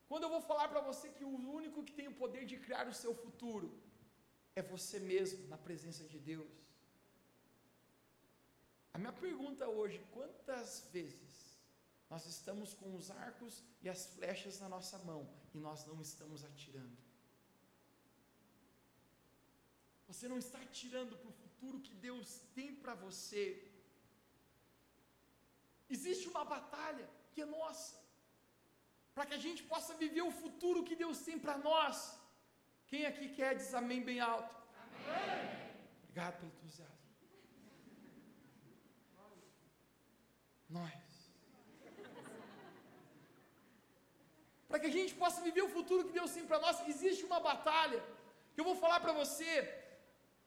[0.08, 2.86] Quando eu vou falar para você que o único que tem o poder de criar
[2.88, 3.68] o seu futuro
[4.60, 6.54] é você mesmo na presença de Deus.
[8.94, 11.34] A minha pergunta hoje: quantas vezes
[12.12, 15.22] nós estamos com os arcos e as flechas na nossa mão
[15.54, 16.98] e nós não estamos atirando?
[20.08, 23.44] Você não está atirando para o futuro que Deus tem para você.
[25.88, 27.96] Existe uma batalha que é nossa,
[29.14, 31.96] para que a gente possa viver o futuro que Deus tem para nós.
[32.90, 34.54] Quem aqui quer diz amém bem alto?
[34.84, 35.60] Amém.
[36.02, 36.98] Obrigado pelo entusiasmo.
[40.68, 41.10] Nós.
[44.68, 47.40] Para que a gente possa viver o futuro que Deus tem para nós, existe uma
[47.40, 48.00] batalha.
[48.52, 49.52] Que eu vou falar para você.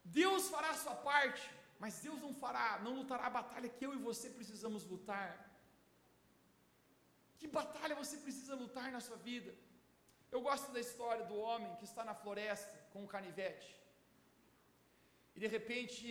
[0.04, 1.44] Deus fará a sua parte,
[1.80, 5.53] mas Deus não fará, não lutará a batalha que eu e você precisamos lutar.
[7.44, 9.54] Que batalha você precisa lutar na sua vida?
[10.36, 13.72] Eu gosto da história do homem que está na floresta com um canivete.
[15.36, 16.08] E de repente,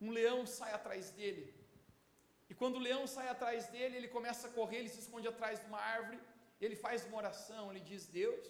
[0.00, 1.44] um leão sai atrás dele.
[2.50, 5.60] E quando o leão sai atrás dele, ele começa a correr, ele se esconde atrás
[5.60, 6.18] de uma árvore,
[6.60, 8.44] ele faz uma oração, ele diz: Deus,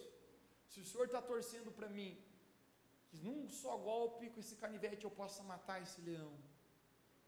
[0.71, 2.11] se o Senhor está torcendo para mim,
[3.09, 6.33] que num só golpe com esse canivete eu possa matar esse leão.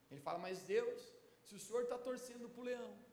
[0.10, 1.02] Ele fala: Mas Deus,
[1.44, 3.05] se o Senhor está torcendo para o leão,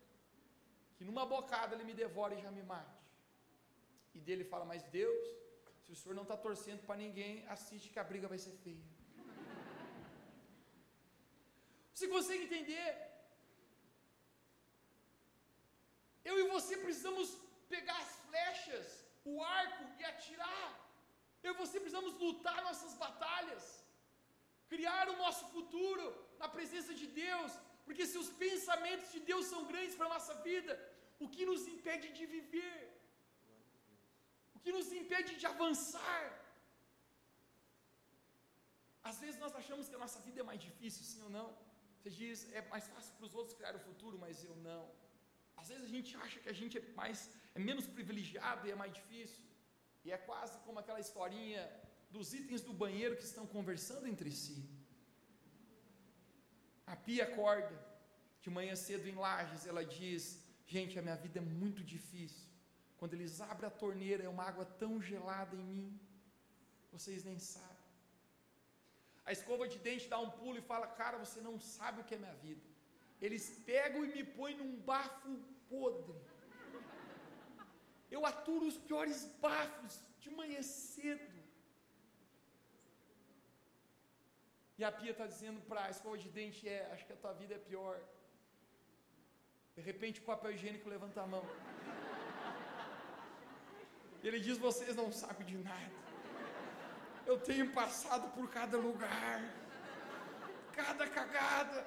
[1.03, 3.01] que numa bocada ele me devore e já me mate.
[4.17, 5.23] E dele fala: Mas Deus,
[5.83, 8.85] se o Senhor não está torcendo para ninguém, assiste que a briga vai ser feia.
[11.95, 12.91] Você consegue entender?
[16.31, 17.29] Eu e você precisamos
[17.75, 18.87] pegar as flechas,
[19.33, 20.71] o arco e atirar.
[21.45, 23.65] Eu e você precisamos lutar nossas batalhas,
[24.75, 26.07] criar o nosso futuro
[26.43, 27.53] na presença de Deus,
[27.87, 30.73] porque se os pensamentos de Deus são grandes para a nossa vida,
[31.25, 32.81] o que nos impede de viver?
[34.57, 36.25] O que nos impede de avançar?
[39.11, 41.49] Às vezes nós achamos que a nossa vida é mais difícil, sim ou não?
[41.97, 44.85] Você diz, é mais fácil para os outros criar o futuro, mas eu não.
[45.61, 47.19] Às vezes a gente acha que a gente é mais,
[47.57, 49.45] é menos privilegiado e é mais difícil.
[50.05, 51.63] E é quase como aquela historinha
[52.15, 54.57] dos itens do banheiro que estão conversando entre si.
[56.93, 57.75] A Pia acorda
[58.45, 60.23] de manhã cedo em Lages, ela diz:
[60.75, 62.47] Gente, a minha vida é muito difícil.
[62.99, 65.89] Quando eles abrem a torneira, é uma água tão gelada em mim,
[66.95, 67.89] vocês nem sabem.
[69.29, 72.15] A escova de dente dá um pulo e fala: Cara, você não sabe o que
[72.17, 72.67] é minha vida.
[73.27, 75.35] Eles pegam e me põem num bafo
[75.73, 76.17] podre.
[78.17, 81.39] Eu aturo os piores bafos de manhã cedo.
[84.79, 87.35] E a pia está dizendo para a escova de dente: É, acho que a tua
[87.43, 87.97] vida é pior.
[89.77, 91.45] De repente o papel higiênico levanta a mão.
[94.23, 96.03] E ele diz: Vocês não sabem de nada.
[97.31, 99.41] Eu tenho passado por cada lugar,
[100.73, 101.87] cada cagada.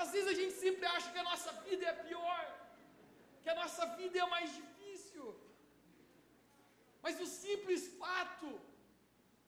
[0.00, 2.42] Às vezes a gente sempre acha que a nossa vida é pior,
[3.42, 5.34] que a nossa vida é mais difícil.
[7.02, 8.48] Mas o simples fato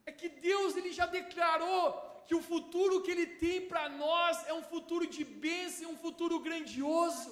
[0.05, 4.55] é que Deus ele já declarou que o futuro que ele tem para nós é
[4.61, 7.31] um futuro de bênção, um futuro grandioso.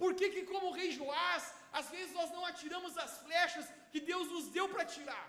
[0.00, 1.44] Por que que como rei Joás,
[1.80, 5.26] às vezes nós não atiramos as flechas que Deus nos deu para atirar?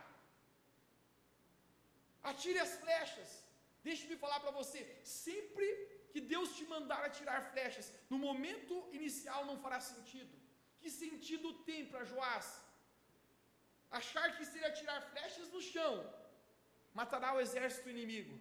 [2.31, 3.29] Atire as flechas.
[3.87, 5.67] Deixe-me falar para você, sempre
[6.11, 10.33] que Deus te mandar atirar flechas, no momento inicial não fará sentido.
[10.81, 12.47] Que sentido tem para Joás?
[13.99, 15.93] Achar que se ele atirar flechas no chão,
[16.93, 18.37] matará o exército inimigo.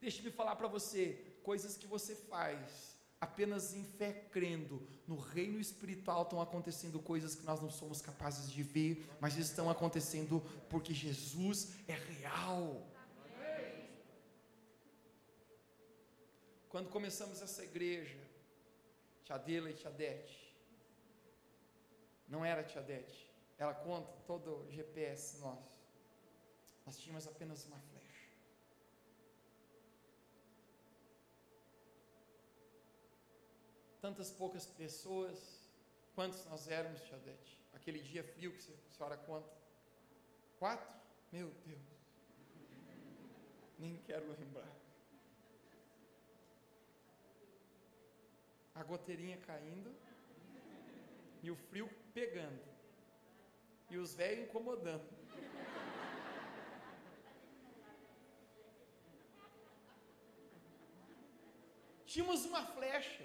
[0.00, 6.22] Deixe-me falar para você, coisas que você faz apenas em fé crendo, no reino espiritual
[6.22, 11.74] estão acontecendo coisas que nós não somos capazes de ver, mas estão acontecendo porque Jesus
[11.88, 12.86] é real.
[16.68, 18.18] Quando começamos essa igreja,
[19.24, 20.54] Tia Adela e Tia Dete,
[22.28, 25.77] não era Tia Dete, ela conta todo o GPS nosso.
[26.88, 28.30] Nós tínhamos apenas uma flecha.
[34.00, 35.68] Tantas poucas pessoas,
[36.14, 37.60] quantos nós éramos, Tia Dete?
[37.74, 39.54] Aquele dia frio que a senhora conta?
[40.58, 40.88] Quatro?
[41.30, 41.82] Meu Deus.
[43.78, 44.74] Nem quero lembrar.
[48.74, 49.92] a goteirinha caindo
[51.42, 52.62] e o frio pegando
[53.90, 55.04] e os velhos incomodando.
[62.18, 63.24] Tínhamos uma flecha.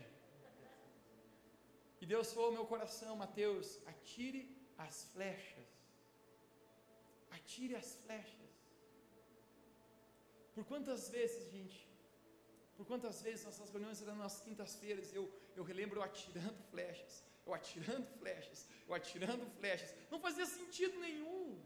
[2.00, 4.42] E Deus falou ao meu coração, Mateus, atire
[4.78, 5.70] as flechas.
[7.32, 8.52] Atire as flechas.
[10.54, 11.90] Por quantas vezes, gente,
[12.78, 15.24] por quantas vezes nossas reuniões eram nas quintas-feiras, eu,
[15.56, 19.92] eu relembro eu atirando flechas, eu atirando flechas, eu atirando flechas.
[20.12, 21.63] Não fazia sentido nenhum.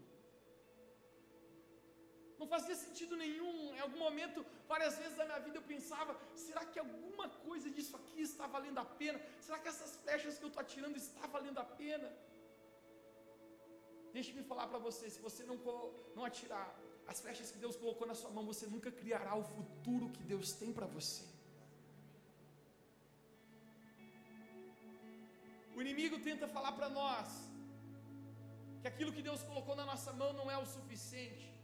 [2.40, 3.74] Não fazia sentido nenhum.
[3.76, 6.12] Em algum momento, várias vezes na minha vida eu pensava:
[6.46, 9.20] será que alguma coisa disso aqui está valendo a pena?
[9.46, 12.10] Será que essas flechas que eu estou atirando está valendo a pena?
[14.12, 15.58] Deixe-me falar para você: se você não,
[16.16, 16.68] não atirar
[17.06, 20.52] as flechas que Deus colocou na sua mão, você nunca criará o futuro que Deus
[20.52, 21.24] tem para você.
[25.74, 27.28] O inimigo tenta falar para nós
[28.80, 31.57] que aquilo que Deus colocou na nossa mão não é o suficiente.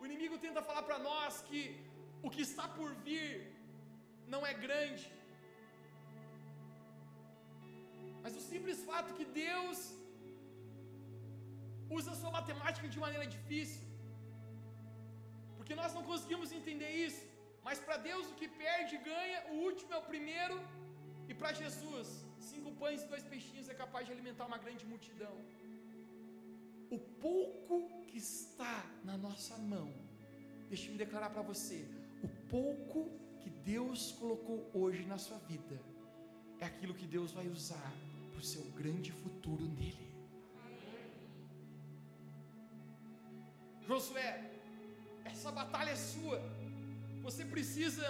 [0.00, 1.62] O inimigo tenta falar para nós que
[2.26, 3.30] o que está por vir
[4.32, 5.06] não é grande.
[8.22, 9.78] Mas o simples fato que Deus
[11.98, 13.84] usa a sua matemática de maneira difícil,
[15.58, 17.22] porque nós não conseguimos entender isso.
[17.66, 20.56] Mas para Deus o que perde ganha, o último é o primeiro,
[21.30, 22.08] e para Jesus,
[22.52, 25.34] cinco pães e dois peixinhos é capaz de alimentar uma grande multidão.
[26.90, 29.88] O pouco que está na nossa mão,
[30.68, 31.86] deixe-me declarar para você:
[32.22, 33.08] o pouco
[33.40, 35.80] que Deus colocou hoje na sua vida,
[36.58, 37.92] é aquilo que Deus vai usar
[38.30, 40.10] para o seu grande futuro nele.
[43.86, 44.50] Josué,
[45.24, 46.38] essa batalha é sua.
[47.22, 48.06] Você precisa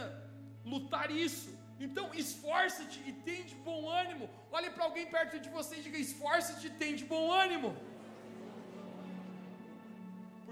[0.64, 1.50] lutar isso.
[1.78, 4.28] Então esforça-te e tem de bom ânimo.
[4.50, 7.70] Olhe para alguém perto de você e diga: esforça-te e tem de bom ânimo.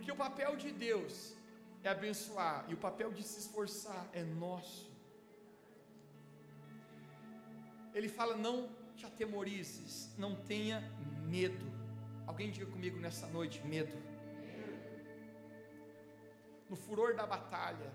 [0.09, 1.35] Porque o papel de Deus
[1.85, 4.90] é abençoar e o papel de se esforçar é nosso.
[7.92, 10.81] Ele fala: não te atemorizes, não tenha
[11.27, 11.66] medo.
[12.27, 13.92] Alguém diga comigo nessa noite: medo.
[16.71, 17.92] No furor da batalha,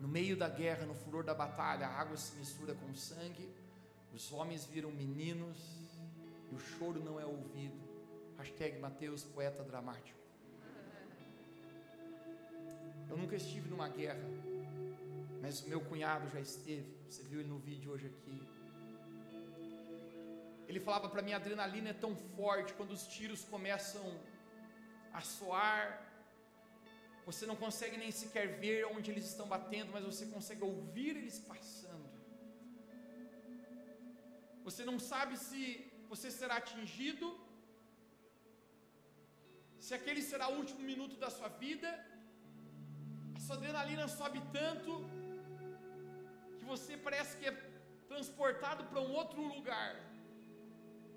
[0.00, 3.48] no meio da guerra, no furor da batalha, a água se mistura com sangue,
[4.12, 5.56] os homens viram meninos
[6.50, 7.80] e o choro não é ouvido.
[8.38, 10.21] Hashtag Mateus, poeta dramático.
[13.12, 14.26] Eu nunca estive numa guerra,
[15.42, 16.90] mas o meu cunhado já esteve.
[17.06, 18.36] Você viu ele no vídeo hoje aqui.
[20.68, 24.06] Ele falava para mim: a adrenalina é tão forte quando os tiros começam
[25.18, 25.82] a soar.
[27.26, 31.38] Você não consegue nem sequer ver onde eles estão batendo, mas você consegue ouvir eles
[31.50, 32.08] passando.
[34.68, 35.60] Você não sabe se
[36.12, 37.28] você será atingido,
[39.86, 41.90] se aquele será o último minuto da sua vida,
[43.52, 44.92] sua adrenalina sobe tanto
[46.58, 47.52] que você parece que é
[48.08, 49.94] transportado para um outro lugar.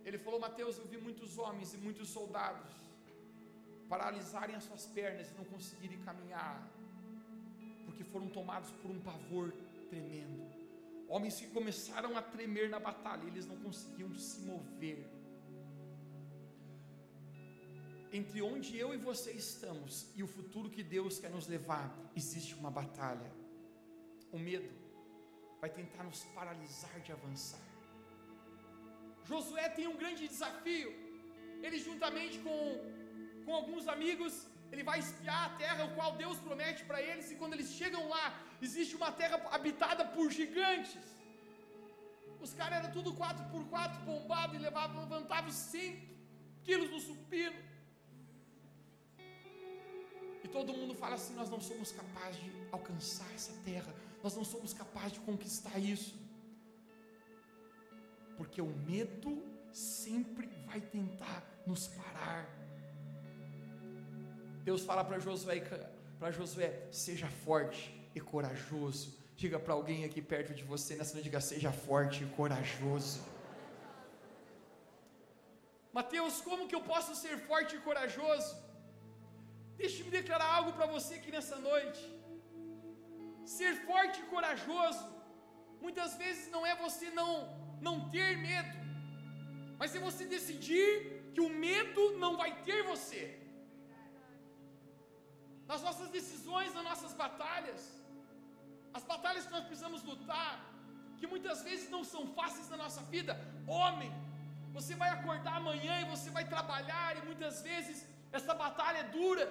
[0.04, 2.70] Ele falou: Mateus, eu vi muitos homens e muitos soldados
[3.88, 6.56] paralisarem as suas pernas e não conseguirem caminhar,
[7.86, 9.54] porque foram tomados por um pavor
[9.90, 10.44] tremendo.
[11.08, 15.08] Homens que começaram a tremer na batalha, eles não conseguiam se mover
[18.18, 22.54] entre onde eu e você estamos e o futuro que Deus quer nos levar, existe
[22.62, 23.30] uma batalha.
[24.36, 24.72] O medo
[25.62, 27.66] vai tentar nos paralisar de avançar.
[29.30, 30.92] Josué tem um grande desafio.
[31.66, 32.60] Ele, juntamente com,
[33.46, 34.34] com alguns amigos,
[34.72, 38.04] ele vai espiar a terra, o qual Deus promete para eles, e quando eles chegam
[38.16, 38.26] lá,
[38.62, 41.06] existe uma terra habitada por gigantes.
[42.46, 46.16] Os caras eram tudo 4x4 bombado e levavam, levantavam 100
[46.64, 47.75] quilos no supino.
[50.46, 53.92] E todo mundo fala assim: nós não somos capazes de alcançar essa terra,
[54.24, 56.14] nós não somos capazes de conquistar isso,
[58.38, 59.32] porque o medo
[59.74, 62.44] sempre vai tentar nos parar.
[64.64, 65.60] Deus fala para Josué,
[66.20, 67.82] para Josué, seja forte
[68.14, 69.16] e corajoso.
[69.36, 73.20] Diga para alguém aqui perto de você, nessa noite, diga, seja forte e corajoso.
[75.92, 78.65] Mateus, como que eu posso ser forte e corajoso?
[79.82, 82.04] Deixe-me declarar algo para você aqui nessa noite.
[83.58, 85.06] Ser forte e corajoso,
[85.86, 87.32] muitas vezes não é você não,
[87.88, 88.78] não ter medo,
[89.80, 90.90] mas é você decidir
[91.34, 93.24] que o medo não vai ter você.
[95.72, 97.84] Nas nossas decisões, nas nossas batalhas,
[98.98, 100.52] as batalhas que nós precisamos lutar,
[101.20, 103.34] que muitas vezes não são fáceis na nossa vida.
[103.68, 104.12] Homem,
[104.78, 107.98] você vai acordar amanhã e você vai trabalhar, e muitas vezes
[108.32, 109.46] essa batalha é dura.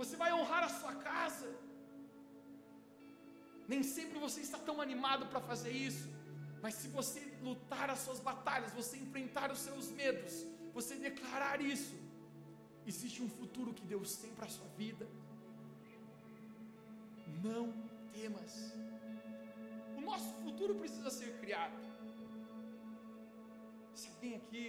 [0.00, 1.48] Você vai honrar a sua casa.
[3.72, 6.06] Nem sempre você está tão animado para fazer isso.
[6.62, 10.34] Mas se você lutar as suas batalhas, você enfrentar os seus medos,
[10.78, 11.94] você declarar isso,
[12.86, 15.06] existe um futuro que Deus tem para a sua vida.
[17.46, 17.64] Não
[18.14, 18.54] temas.
[19.98, 21.78] O nosso futuro precisa ser criado.
[23.94, 24.64] Se alguém aqui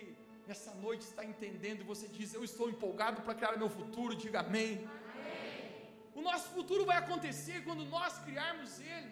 [0.48, 4.42] nessa noite está entendendo e você diz, eu estou empolgado para criar meu futuro, diga
[4.42, 4.72] amém.
[6.14, 9.12] O nosso futuro vai acontecer quando nós criarmos Ele.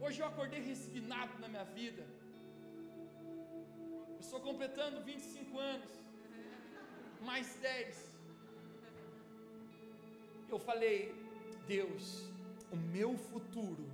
[0.00, 2.06] Hoje eu acordei resignado na minha vida.
[4.14, 5.90] Eu estou completando 25 anos,
[7.20, 8.12] mais 10.
[10.48, 11.14] Eu falei,
[11.66, 12.28] Deus,
[12.70, 13.86] o meu futuro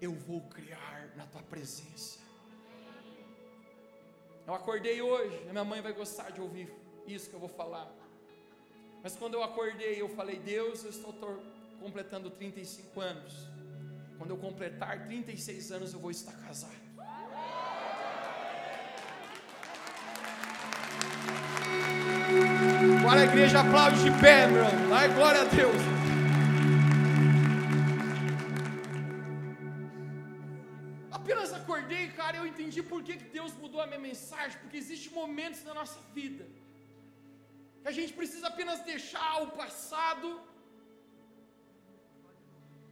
[0.00, 2.18] eu vou criar na tua presença.
[4.46, 6.72] Eu acordei hoje, minha mãe vai gostar de ouvir
[7.06, 7.90] isso que eu vou falar.
[9.06, 11.12] Mas quando eu acordei, eu falei: Deus, eu estou
[11.78, 13.34] completando 35 anos.
[14.18, 16.74] Quando eu completar 36 anos, eu vou estar casado.
[22.98, 24.64] Agora a igreja aplaude de pé, meu.
[24.92, 25.82] Ai, glória a Deus.
[31.12, 34.58] Apenas acordei, cara, eu entendi por que Deus mudou a minha mensagem.
[34.58, 36.44] Porque existem momentos na nossa vida
[37.90, 40.28] a gente precisa apenas deixar o passado,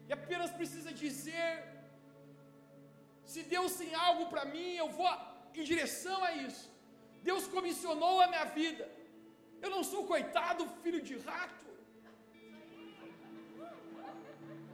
[0.09, 1.49] e apenas precisa dizer:
[3.33, 5.11] se Deus tem algo para mim, eu vou
[5.61, 6.65] em direção a isso.
[7.29, 8.85] Deus comissionou a minha vida.
[9.65, 11.67] Eu não sou coitado, filho de rato.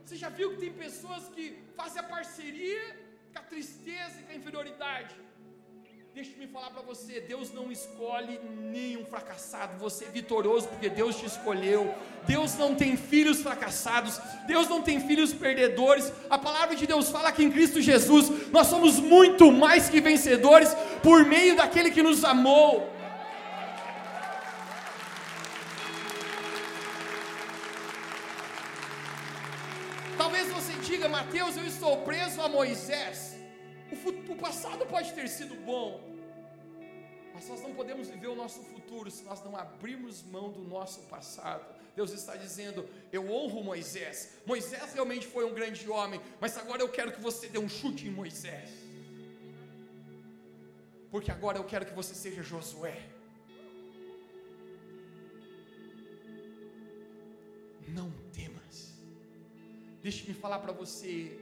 [0.03, 1.45] Você já viu que tem pessoas que
[1.79, 2.85] fazem a parceria
[3.33, 5.15] com a tristeza e com a inferioridade?
[6.21, 11.25] Deixa-me falar para você: Deus não escolhe nenhum fracassado, você é vitorioso porque Deus te
[11.25, 11.95] escolheu.
[12.27, 16.13] Deus não tem filhos fracassados, Deus não tem filhos perdedores.
[16.29, 20.77] A palavra de Deus fala que em Cristo Jesus nós somos muito mais que vencedores
[21.03, 22.93] por meio daquele que nos amou.
[30.19, 33.41] Talvez você diga, Mateus, eu estou preso a Moisés.
[34.29, 36.10] O passado pode ter sido bom,
[37.41, 41.01] mas nós não podemos viver o nosso futuro se nós não abrirmos mão do nosso
[41.05, 41.65] passado.
[41.97, 44.35] Deus está dizendo: Eu honro Moisés.
[44.45, 48.07] Moisés realmente foi um grande homem, mas agora eu quero que você dê um chute
[48.07, 48.69] em Moisés.
[51.11, 53.09] Porque agora eu quero que você seja Josué.
[57.89, 58.93] Não temas.
[60.03, 61.41] Deixe-me falar para você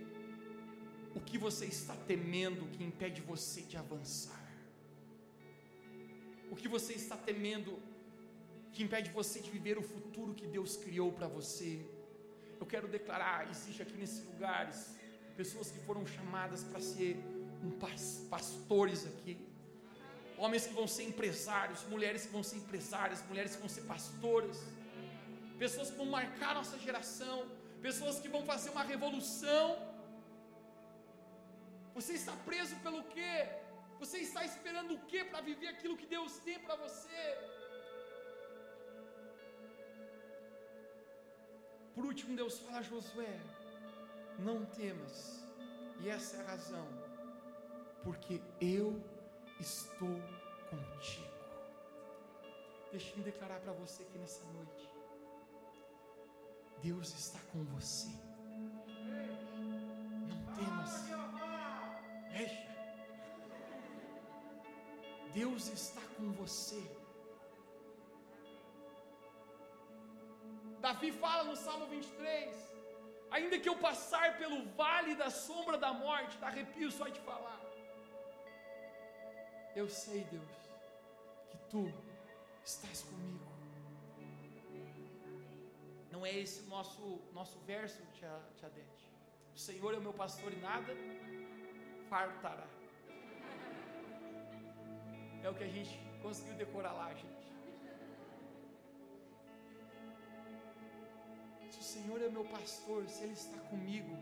[1.13, 4.38] o que você está temendo que impede você de avançar?
[6.51, 7.73] O que você está temendo
[8.73, 11.71] que impede você de viver o futuro que Deus criou para você?
[12.61, 14.79] Eu quero declarar: existe aqui nesses lugares
[15.37, 17.17] pessoas que foram chamadas para ser
[17.63, 17.71] um
[18.31, 19.37] pastores aqui,
[20.37, 24.59] homens que vão ser empresários, mulheres que vão ser empresárias, mulheres que vão ser pastoras,
[25.59, 27.47] pessoas que vão marcar nossa geração,
[27.83, 29.89] pessoas que vão fazer uma revolução
[31.99, 33.49] você está preso pelo quê?
[34.01, 37.21] Você está esperando o quê para viver aquilo que Deus tem para você?
[41.95, 43.41] Por último, Deus fala a Josué:
[44.39, 45.45] Não temas,
[46.01, 46.87] e essa é a razão,
[48.05, 49.03] porque eu
[49.59, 50.17] estou
[50.71, 51.39] contigo.
[52.93, 54.89] Deixe-me declarar para você que nessa noite,
[56.81, 58.09] Deus está com você.
[60.29, 61.09] Não temas.
[65.39, 66.83] Deus está com você.
[70.85, 72.57] Davi fala no Salmo 23:
[73.37, 77.61] ainda que eu passar pelo vale da sombra da morte, dá arrepio só de falar.
[79.81, 80.57] Eu sei, Deus,
[81.51, 81.85] que tu
[82.65, 83.47] estás comigo.
[86.15, 87.05] Não é esse o nosso,
[87.39, 89.07] nosso verso, tia, tia Dete.
[89.55, 90.93] O Senhor é o meu pastor e nada
[92.11, 92.78] fartará.
[95.43, 97.49] É o que a gente conseguiu decorar lá, gente.
[101.71, 104.17] Se o Senhor é meu pastor, se Ele está comigo,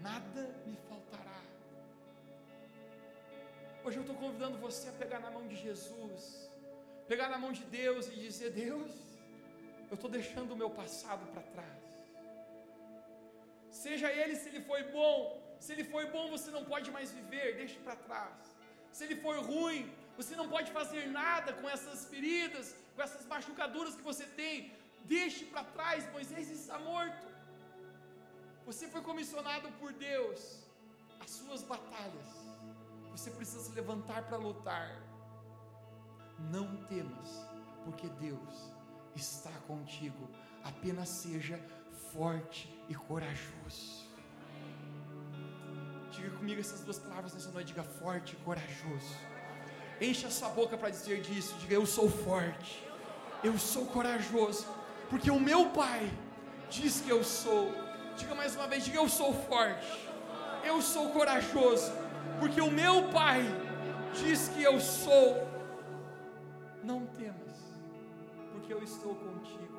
[0.00, 1.40] nada me faltará.
[3.84, 6.50] Hoje eu estou convidando você a pegar na mão de Jesus,
[7.06, 8.92] pegar na mão de Deus e dizer: Deus,
[9.90, 11.84] eu estou deixando o meu passado para trás.
[13.70, 15.16] Seja ele se ele foi bom,
[15.58, 18.53] se ele foi bom, você não pode mais viver, deixe para trás.
[18.94, 19.80] Se ele for ruim,
[20.16, 24.72] você não pode fazer nada com essas feridas, com essas machucaduras que você tem.
[25.04, 27.26] Deixe para trás, Moisés está morto.
[28.64, 30.60] Você foi comissionado por Deus.
[31.24, 32.28] As suas batalhas,
[33.10, 34.88] você precisa se levantar para lutar.
[36.54, 37.30] Não temas,
[37.84, 38.54] porque Deus
[39.16, 40.28] está contigo.
[40.62, 41.58] Apenas seja
[42.12, 44.03] forte e corajoso.
[46.24, 47.66] Diga comigo essas duas palavras nessa noite.
[47.66, 49.14] Diga forte e corajoso.
[50.00, 51.54] Encha sua boca para dizer disso.
[51.60, 52.82] Diga eu sou forte.
[53.42, 54.66] Eu sou corajoso.
[55.10, 56.10] Porque o meu Pai
[56.70, 57.70] diz que eu sou.
[58.16, 58.86] Diga mais uma vez.
[58.86, 60.08] Diga eu sou forte.
[60.64, 61.92] Eu sou corajoso.
[62.40, 63.42] Porque o meu Pai
[64.14, 65.46] diz que eu sou.
[66.82, 67.58] Não temas.
[68.50, 69.74] Porque eu estou contigo.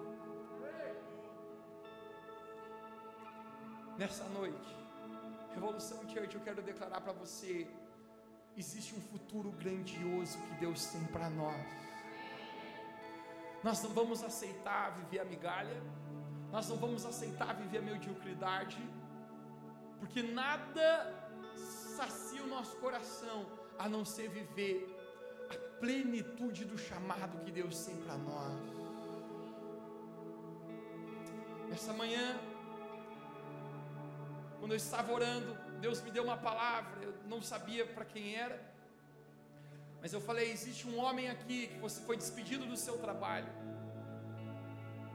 [3.97, 4.84] Nessa noite
[5.55, 7.67] Revolução Church, eu quero declarar para você:
[8.57, 11.65] existe um futuro grandioso que Deus tem para nós.
[13.63, 15.81] Nós não vamos aceitar viver a migalha,
[16.51, 18.77] nós não vamos aceitar viver a mediocridade,
[19.99, 20.87] porque nada
[21.55, 23.45] sacia o nosso coração
[23.79, 24.75] a não ser viver
[25.49, 28.53] a plenitude do chamado que Deus tem para nós.
[31.71, 32.39] Essa manhã,
[34.65, 38.59] quando eu estava orando, Deus me deu uma palavra, eu não sabia para quem era,
[40.01, 43.47] mas eu falei: existe um homem aqui que você foi despedido do seu trabalho,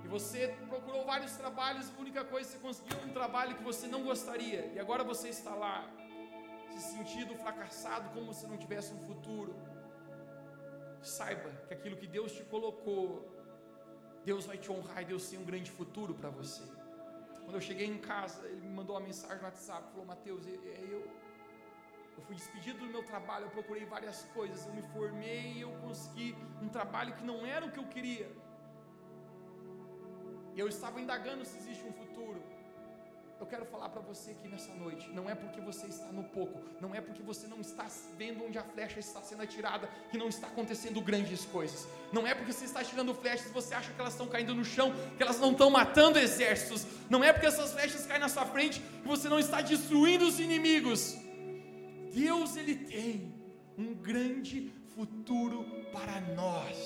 [0.05, 3.89] e você procurou vários trabalhos, a única coisa que você conseguiu um trabalho que você
[3.89, 5.85] não gostaria, e agora você está lá,
[6.71, 9.53] se sentindo fracassado, como se não tivesse um futuro.
[11.03, 13.05] Saiba que aquilo que Deus te colocou,
[14.25, 16.63] Deus vai te honrar e Deus tem um grande futuro para você.
[17.51, 20.51] Quando eu cheguei em casa, ele me mandou uma mensagem no WhatsApp, falou, Mateus, é
[20.89, 21.01] eu.
[22.17, 25.73] Eu fui despedido do meu trabalho, eu procurei várias coisas, eu me formei e eu
[25.81, 28.31] consegui um trabalho que não era o que eu queria.
[30.57, 32.41] Eu estava indagando se existe um futuro.
[33.41, 36.61] Eu quero falar para você aqui nessa noite, não é porque você está no pouco,
[36.79, 37.87] não é porque você não está
[38.19, 41.89] vendo onde a flecha está sendo atirada que não está acontecendo grandes coisas.
[42.13, 44.63] Não é porque você está atirando flechas e você acha que elas estão caindo no
[44.63, 46.87] chão, que elas não estão matando exércitos.
[47.09, 50.39] Não é porque essas flechas caem na sua frente que você não está destruindo os
[50.39, 51.17] inimigos.
[52.13, 53.35] Deus ele tem
[53.79, 56.77] um grande futuro para nós.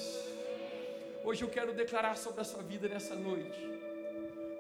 [1.25, 3.74] Hoje eu quero declarar sobre a sua vida nessa noite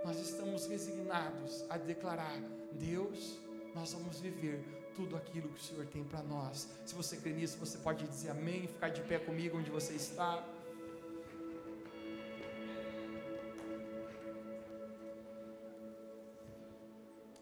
[0.04, 2.38] nós estamos resignados a declarar:
[2.72, 3.38] Deus,
[3.74, 4.62] nós vamos viver
[4.94, 6.68] tudo aquilo que o Senhor tem para nós.
[6.84, 10.46] Se você crê nisso, você pode dizer amém, ficar de pé comigo onde você está.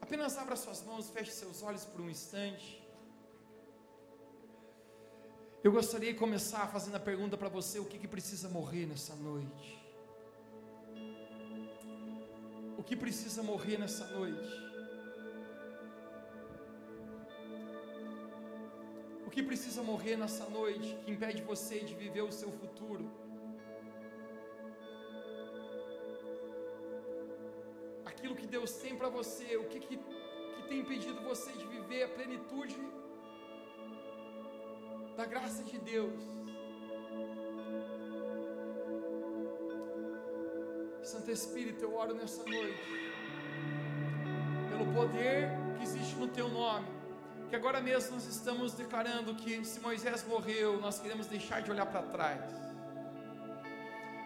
[0.01, 2.81] Apenas abra suas mãos, feche seus olhos por um instante.
[5.65, 9.17] Eu gostaria de começar fazendo a pergunta para você: o que, que precisa morrer nessa
[9.17, 9.82] noite?
[12.83, 14.55] O que precisa morrer nessa noite.
[19.25, 23.05] O que precisa morrer nessa noite que impede você de viver o seu futuro?
[28.05, 32.03] Aquilo que Deus tem para você, o que, que, que tem impedido você de viver
[32.03, 32.81] a plenitude
[35.17, 36.21] da graça de Deus?
[41.13, 43.13] Santo Espírito, eu oro nessa noite,
[44.71, 46.87] pelo poder que existe no Teu nome,
[47.51, 51.85] que agora mesmo nós estamos declarando que se Moisés morreu, nós queremos deixar de olhar
[51.85, 52.41] para trás.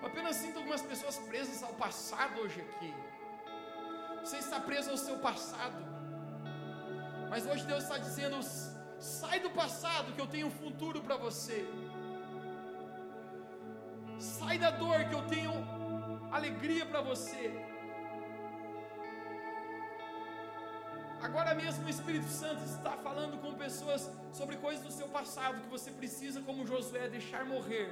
[0.01, 2.95] Eu apenas sinto algumas pessoas presas ao passado hoje aqui.
[4.20, 5.82] Você está preso ao seu passado,
[7.28, 8.37] mas hoje Deus está dizendo:
[9.01, 11.66] sai do passado, que eu tenho um futuro para você.
[14.20, 15.76] Sai da dor, que eu tenho
[16.31, 17.53] alegria para você.
[21.20, 25.68] Agora mesmo o Espírito Santo está falando com pessoas sobre coisas do seu passado que
[25.68, 27.91] você precisa, como Josué, deixar morrer.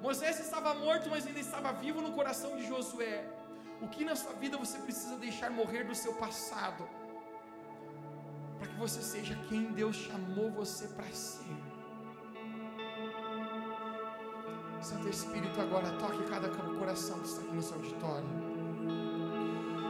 [0.00, 3.24] Moisés estava morto, mas ainda estava vivo no coração de Josué.
[3.80, 6.88] O que na sua vida você precisa deixar morrer do seu passado,
[8.58, 11.69] para que você seja quem Deus chamou você para ser?
[15.00, 18.26] Santo Espírito, agora toque cada coração que está aqui nesse auditório.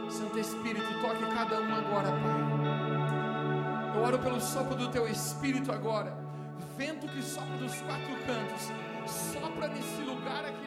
[0.09, 3.93] Santo Espírito, toque cada um agora, Pai.
[3.93, 6.17] Eu oro pelo sopro do Teu Espírito agora.
[6.77, 8.71] Vento que sopra dos quatro cantos.
[9.05, 10.60] Sopra nesse lugar aqui